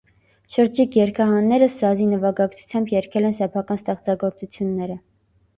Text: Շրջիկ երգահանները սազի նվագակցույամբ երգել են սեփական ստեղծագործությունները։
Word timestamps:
Շրջիկ 0.53 0.95
երգահանները 0.99 1.67
սազի 1.75 2.07
նվագակցույամբ 2.13 2.95
երգել 2.97 3.29
են 3.31 3.39
սեփական 3.43 3.83
ստեղծագործությունները։ 3.85 4.99